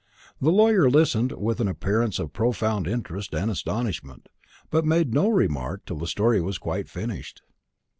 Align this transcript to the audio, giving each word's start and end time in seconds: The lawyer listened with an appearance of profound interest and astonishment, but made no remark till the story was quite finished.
The 0.41 0.49
lawyer 0.51 0.89
listened 0.89 1.31
with 1.33 1.59
an 1.59 1.67
appearance 1.67 2.17
of 2.17 2.33
profound 2.33 2.87
interest 2.87 3.35
and 3.35 3.51
astonishment, 3.51 4.29
but 4.71 4.83
made 4.83 5.13
no 5.13 5.29
remark 5.29 5.85
till 5.85 5.97
the 5.99 6.07
story 6.07 6.41
was 6.41 6.57
quite 6.57 6.89
finished. 6.89 7.43